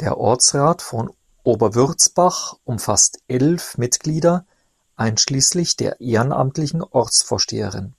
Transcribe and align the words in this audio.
Der 0.00 0.18
Ortsrat 0.18 0.82
von 0.82 1.10
Oberwürzbach 1.42 2.58
umfasst 2.64 3.22
elf 3.28 3.78
Mitglieder 3.78 4.44
einschließlich 4.96 5.74
der 5.78 6.02
ehrenamtlichen 6.02 6.82
Ortsvorsteherin. 6.82 7.94